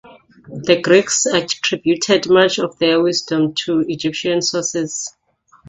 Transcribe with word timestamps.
The 0.47 0.81
Greeks 0.81 1.27
attributed 1.27 2.27
much 2.27 2.57
of 2.57 2.79
their 2.79 2.99
wisdom 3.03 3.53
to 3.67 3.81
Egyptian 3.87 4.41
sources. 4.41 5.15